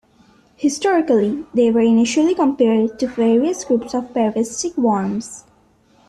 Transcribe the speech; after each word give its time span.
Historically, 0.57 1.45
they 1.53 1.69
were 1.69 1.79
initially 1.81 2.33
compared 2.33 2.97
to 2.97 3.05
various 3.07 3.63
groups 3.63 3.93
of 3.93 4.11
parasitic 4.15 4.75
worms. 4.75 5.43